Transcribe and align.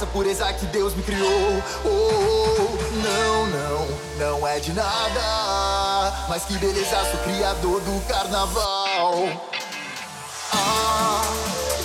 essa 0.00 0.06
pureza 0.06 0.50
que 0.54 0.64
Deus 0.66 0.94
me 0.94 1.02
criou. 1.02 1.62
Oh, 1.84 2.68
não, 3.02 3.46
não, 3.46 4.38
não 4.38 4.48
é 4.48 4.58
de 4.58 4.72
nada. 4.72 6.26
Mas 6.26 6.44
que 6.44 6.56
beleza, 6.56 7.04
sou 7.10 7.20
criador 7.20 7.82
do 7.82 8.00
carnaval. 8.08 9.28
Ah, 10.52 11.22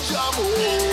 de 0.08 0.16
amor. 0.16 0.85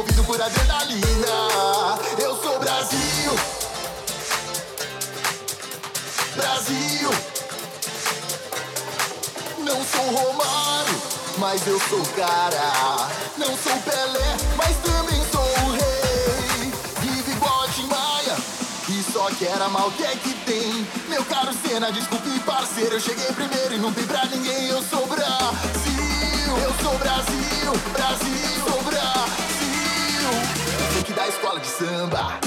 movido 0.00 0.24
por 0.24 0.40
adrenalina. 0.40 1.26
Eu 2.18 2.34
sou 2.36 2.58
Brasil. 2.58 3.32
Brasil. 6.36 7.10
Não 9.58 9.84
sou 9.84 10.06
Romário, 10.06 11.02
mas 11.36 11.66
eu 11.66 11.78
sou 11.80 12.02
cara. 12.16 13.08
Não 13.36 13.54
sou 13.58 13.76
Pelé, 13.82 14.36
mas 14.56 14.74
também 14.78 15.22
sou 15.30 15.66
o 15.66 15.72
rei. 15.72 16.72
Vive 17.02 17.32
igual 17.32 17.64
a 17.64 17.94
Maia, 17.94 18.36
e 18.88 19.12
só 19.12 19.30
que 19.32 19.46
era 19.46 19.68
mal 19.68 19.90
que 19.90 20.04
é 20.04 20.16
que 20.16 20.32
tem. 20.46 20.86
Meu 21.08 21.22
caro 21.26 21.50
Senna, 21.62 21.92
desculpe 21.92 22.40
parceiro, 22.40 22.94
eu 22.94 23.00
cheguei 23.00 23.26
primeiro 23.32 23.74
e 23.74 23.78
não 23.78 23.92
tem 23.92 24.06
pra 24.06 24.24
ninguém. 24.24 24.68
Eu 24.68 24.82
sou 24.82 25.06
Brasil. 25.06 26.56
Eu 26.62 26.74
sou 26.82 26.98
Brasil, 26.98 27.72
Brasil, 27.92 28.64
sou 28.66 28.82
Brasil 28.82 29.49
da 31.20 31.28
escola 31.28 31.60
de 31.60 31.66
samba. 31.66 32.40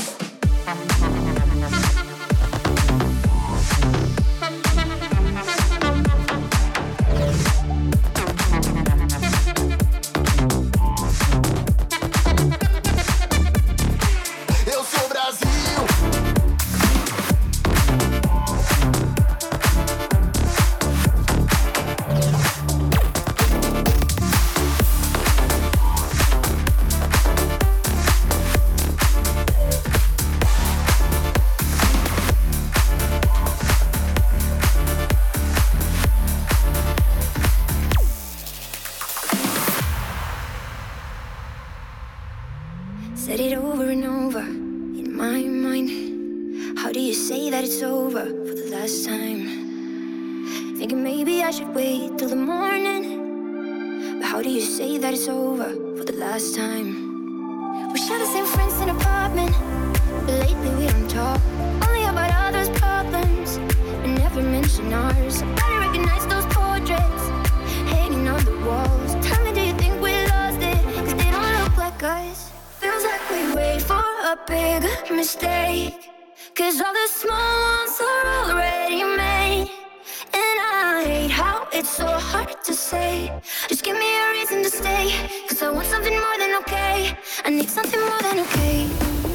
to 82.73 82.79
say. 82.79 83.31
Just 83.67 83.83
give 83.83 83.97
me 83.97 84.09
a 84.19 84.29
reason 84.31 84.63
to 84.63 84.69
stay. 84.69 85.13
Cause 85.47 85.62
I 85.62 85.69
want 85.69 85.86
something 85.88 86.13
more 86.13 86.38
than 86.39 86.55
okay. 86.62 87.15
I 87.45 87.49
need 87.51 87.69
something 87.69 87.99
more 87.99 88.21
than 88.21 88.39
okay. 88.39 89.32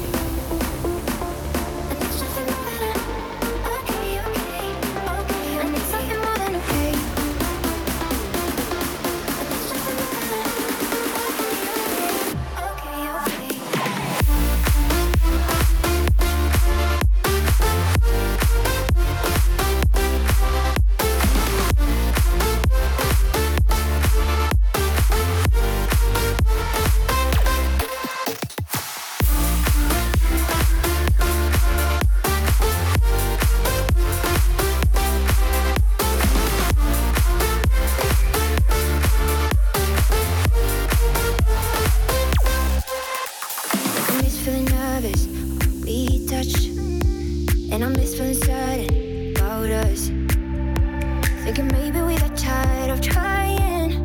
thinking 51.59 51.77
maybe 51.77 52.01
we 52.01 52.15
got 52.17 52.37
tired 52.37 52.89
of 52.89 53.01
trying. 53.01 54.01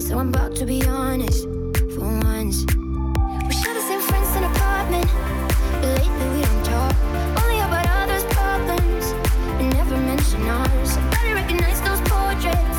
So 0.00 0.18
I'm 0.18 0.28
about 0.28 0.54
to 0.56 0.66
be 0.66 0.82
honest 0.86 1.44
for 1.94 2.06
once. 2.24 2.64
We 3.46 3.52
share 3.52 3.74
the 3.74 3.84
same 3.90 4.00
friends 4.00 4.28
and 4.36 4.44
apartment. 4.44 5.08
Lately 5.82 6.28
we 6.34 6.40
don't 6.42 6.64
talk, 6.64 6.94
only 7.42 7.60
about 7.60 7.86
others' 8.00 8.24
problems. 8.36 9.04
And 9.60 9.72
never 9.74 9.96
mention 9.96 10.42
ours. 10.48 10.96
I 10.96 11.00
barely 11.12 11.34
recognize 11.34 11.80
those 11.82 12.00
portraits 12.08 12.78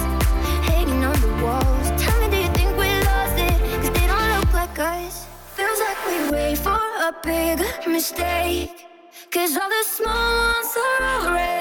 hanging 0.70 1.04
on 1.04 1.20
the 1.22 1.44
walls. 1.44 1.88
Tell 2.02 2.20
me, 2.22 2.30
do 2.30 2.38
you 2.38 2.52
think 2.54 2.72
we 2.78 2.90
lost 3.12 3.38
it? 3.38 3.58
Cause 3.82 3.92
they 3.92 4.08
don't 4.08 4.30
look 4.40 4.54
like 4.54 4.80
us. 4.80 5.28
Feels 5.56 5.80
like 5.80 6.00
we 6.08 6.32
wait 6.32 6.58
for 6.58 6.80
a 7.10 7.14
big 7.24 7.60
mistake. 7.88 8.86
Cause 9.32 9.56
all 9.58 9.70
the 9.70 9.84
small 9.86 10.54
ones 10.54 10.76
are 10.78 11.28
already 11.28 11.59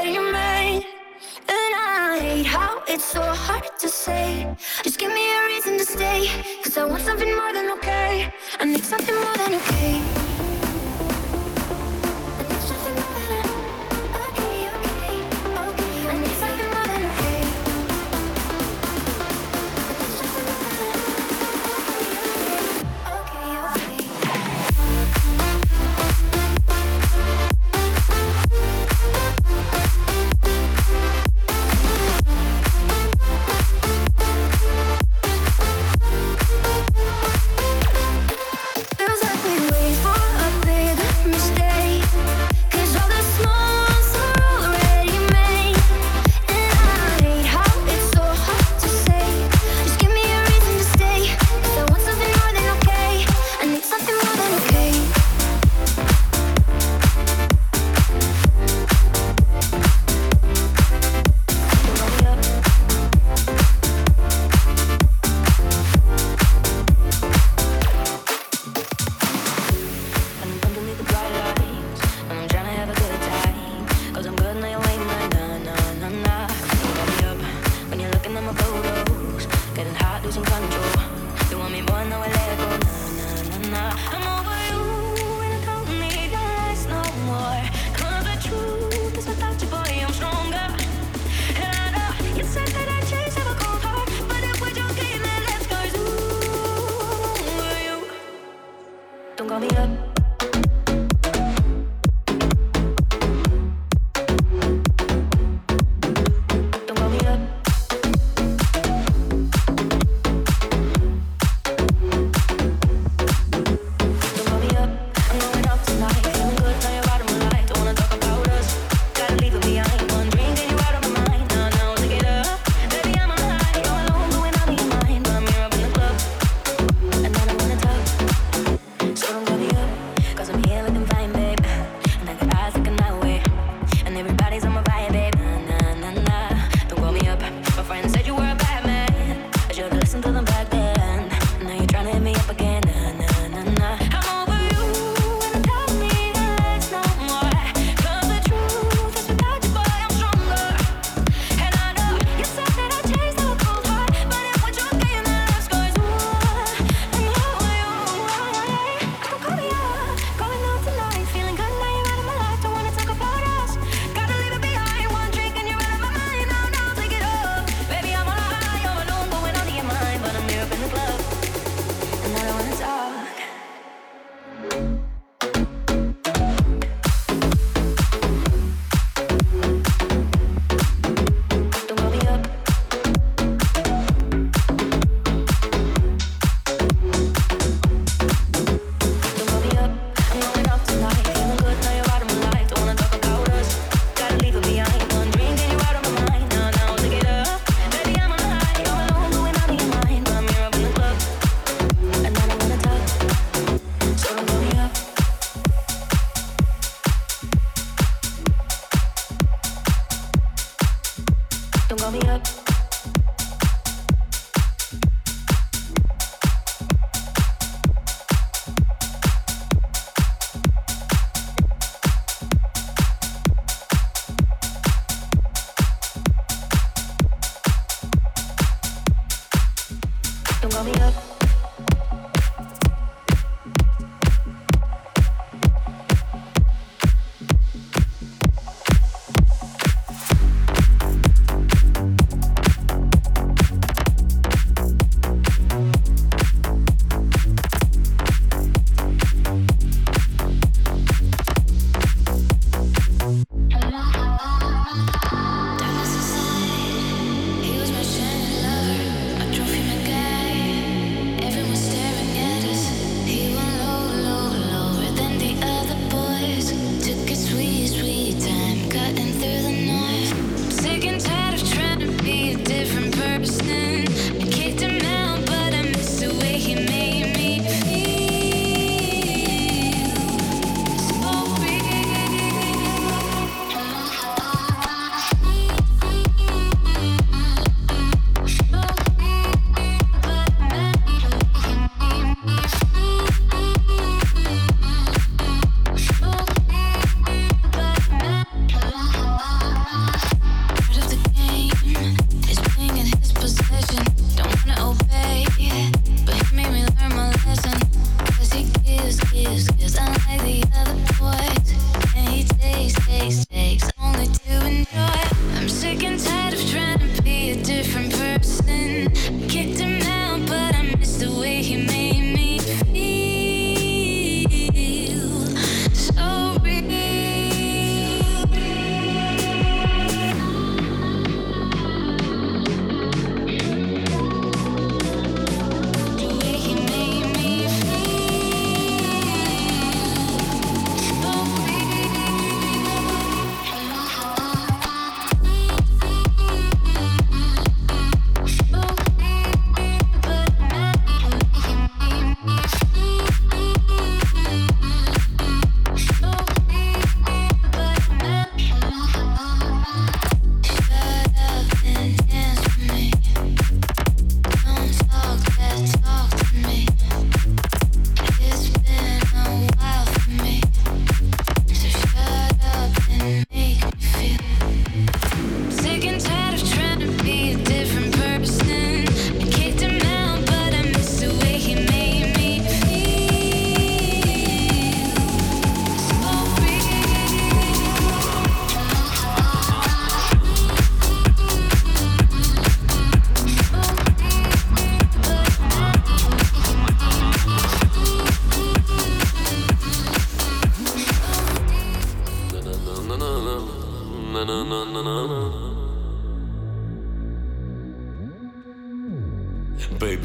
it's 2.88 3.05
so 3.05 3.20
hard 3.20 3.64
to 3.79 3.88
say. 3.88 4.57
Just 4.83 4.98
give 4.98 5.12
me 5.12 5.24
a 5.37 5.44
reason 5.46 5.77
to 5.79 5.85
stay. 5.85 6.29
Cause 6.62 6.79
I 6.79 6.85
want 6.85 7.03
something 7.03 7.35
more 7.35 7.53
than 7.53 7.70
okay. 7.72 8.33
I 8.59 8.64
need 8.64 8.85
something 8.85 9.14
more 9.14 9.37
than 9.37 9.55
okay. 9.55 10.38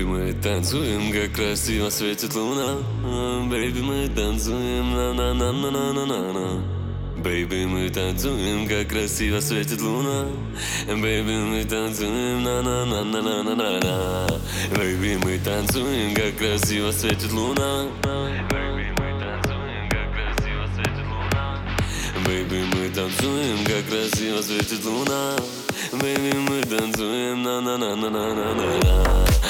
Baby, 0.03 0.05
мы 0.05 0.33
танцуем, 0.33 1.13
как 1.13 1.31
красиво 1.33 1.89
светит 1.89 2.35
луна. 2.35 2.75
Baby, 3.49 3.79
мы 3.79 4.09
танцуем, 4.09 4.93
на-на-на-на-на-на-на. 4.93 6.61
Baby, 7.23 7.65
мы 7.65 7.89
танцуем, 7.89 8.67
как 8.67 8.89
красиво 8.89 9.39
светит 9.39 9.81
луна. 9.81 10.27
Baby, 10.87 11.37
мы 11.37 11.63
танцуем, 11.63 12.43
на-на-на-на-на-на-на. 12.43 14.27
Baby, 14.75 15.15
мы 15.23 15.39
танцуем, 15.39 16.13
как 16.15 16.37
красиво 16.37 16.91
светит 16.91 17.31
луна. 17.31 17.87
Baby, 22.25 22.65
мы 22.75 22.89
танцуем, 22.89 23.63
как 23.63 23.87
красиво 23.87 24.41
светит 24.41 24.83
луна. 24.83 25.37
Baby, 25.93 26.37
мы 26.39 26.61
танцуем, 26.63 27.43
на-на-на-на-на-на-на 27.43 29.42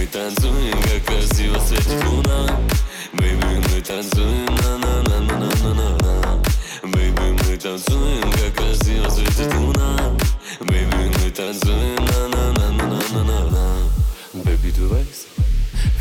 мы 0.00 0.06
танцуем 0.06 0.76
на 0.76 0.78
на 0.78 0.80
на 0.80 0.80
на 0.80 0.84
на 0.84 0.84
на 0.84 0.86
на 0.86 0.86
Бэйби, 0.86 0.86
мы 0.86 0.86
танцуем, 0.86 0.86
как 0.92 1.04
красиво 1.04 1.58
светит 1.60 2.04
луна 2.04 2.60
Бэйби, 3.12 3.62
мы 3.68 3.80
танцуем 3.80 4.54
на 4.56 4.78
на 4.78 5.02
на 5.02 5.20
на 5.20 5.38
на 5.38 5.74
на 5.74 5.88
на 5.98 6.42
Бэйби, 6.82 7.26
мы 7.42 7.56
танцуем, 7.56 8.30
как 8.32 8.54
красиво 8.54 9.08
светит 9.10 9.54
луна 9.54 10.16
Бэйби, 10.60 11.12
мы 11.18 11.30
танцуем 11.30 12.04
на 12.04 12.28
на 12.28 12.52
на 12.52 12.70
на 12.72 12.88
на 13.12 13.24
на 13.24 13.50
на 13.50 14.44
Baby, 14.44 14.70
du 14.72 14.90
weißt, 14.90 15.26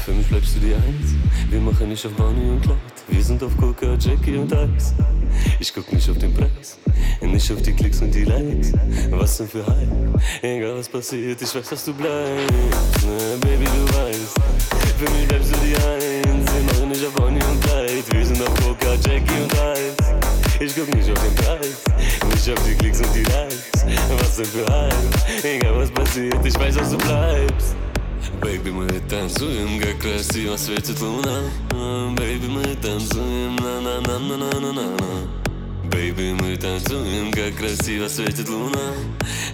für 0.05 0.11
mich 0.11 0.27
bleibst 0.27 0.55
du 0.55 0.59
die 0.59 0.73
Eins 0.73 1.15
Wir 1.49 1.61
machen 1.61 1.89
nicht 1.89 2.05
auf 2.05 2.11
Bonnie 2.13 2.49
und 2.49 2.61
Clyde 2.61 2.79
Wir 3.07 3.23
sind 3.23 3.41
auf 3.43 3.55
Coca, 3.57 3.95
Jackie 3.97 4.37
und 4.37 4.51
Eis 4.53 4.93
ich 5.58 5.72
guck 5.74 5.92
nicht 5.92 6.08
auf 6.10 6.18
den 6.18 6.32
Preis 6.34 6.78
nicht 7.26 7.52
auf 7.52 7.62
die 7.62 7.72
Klicks 7.72 8.00
und 8.00 8.14
die 8.14 8.24
Likes. 8.24 8.72
Was 9.10 9.38
denn 9.38 9.48
für 9.48 9.66
Hype? 9.66 10.22
Egal 10.42 10.78
was 10.78 10.88
passiert, 10.88 11.40
ich 11.40 11.54
weiß, 11.54 11.68
dass 11.68 11.84
du 11.84 11.94
bleibst. 11.94 13.06
Ne, 13.06 13.36
Baby, 13.40 13.64
du 13.64 13.94
weißt, 13.94 14.34
für 14.98 15.10
mich 15.10 15.28
bleibst 15.28 15.50
du 15.52 15.56
die 15.64 15.74
Eins. 15.74 16.52
Wir 16.52 16.62
machen 16.74 16.88
nicht 16.88 17.04
auf 17.04 17.12
Bonnie 17.14 17.40
und 17.44 17.60
Clyde. 17.62 18.04
Wir 18.10 18.26
sind 18.26 18.42
auf 18.42 18.54
Coca, 18.62 18.94
Jackie 18.94 19.42
und 19.42 19.58
Eis. 19.58 20.60
Ich 20.60 20.74
guck 20.74 20.94
nicht 20.94 21.10
auf 21.10 21.22
den 21.22 21.34
Preis, 21.36 21.82
nicht 22.28 22.50
auf 22.50 22.64
die 22.64 22.74
Klicks 22.74 23.00
und 23.00 23.14
die 23.14 23.22
Likes. 23.22 23.86
Was 24.18 24.36
denn 24.36 24.46
für 24.46 24.66
Hype? 24.66 25.44
Egal 25.44 25.76
was 25.76 25.90
passiert, 25.90 26.36
ich 26.44 26.58
weiß, 26.58 26.76
dass 26.76 26.90
du 26.90 26.98
bleibst. 26.98 27.76
Baby, 28.40 28.72
мы 28.72 28.88
танцуем, 29.08 29.80
как 29.80 30.00
красиво 30.00 30.56
светит 30.56 31.00
луна. 31.00 31.42
Baby, 31.70 32.48
мы 32.48 32.76
танцуем, 32.76 33.56
на-на-на-на-на-на-на. 33.56 34.96
Baby, 35.84 36.36
мы 36.40 36.56
танцуем, 36.56 37.30
как 37.32 37.56
красиво 37.56 38.08
светит 38.08 38.48
луна. 38.48 38.94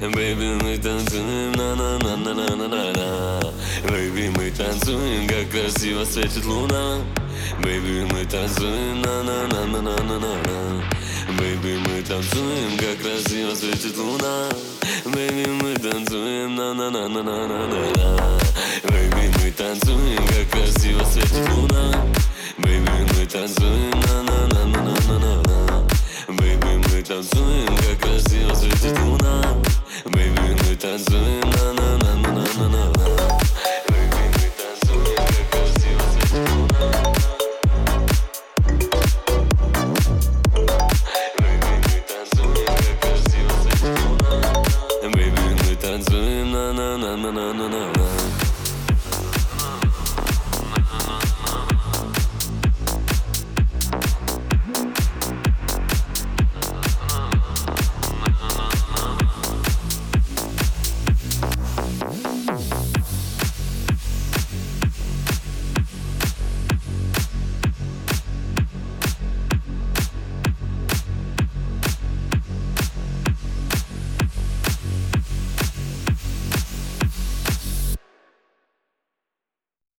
Baby, 0.00 0.58
мы 0.62 0.78
танцуем, 0.78 1.52
на-на-на-на-на-на-на. 1.52 3.52
Baby, 3.88 4.28
мы 4.36 4.50
танцуем, 4.50 5.26
как 5.26 5.50
красиво 5.50 6.04
светит 6.04 6.44
луна. 6.44 6.98
Baby, 7.62 8.06
мы 8.12 8.24
танцуем, 8.24 9.02
на-на-на-на-на-на-на 9.02 10.84
Baby, 11.28 11.78
мы 11.78 12.02
танцуем, 12.02 12.78
как 12.78 13.00
красиво 13.02 13.54
светит 13.54 13.96
луна. 13.98 14.48
Baby, 15.04 15.46
мы 15.50 15.74
танцуем, 15.74 16.54
на-на-на-на-на-на-на 16.54 18.38
Бэйби, 18.84 19.32
мы 19.42 19.50
танцуем, 19.50 20.05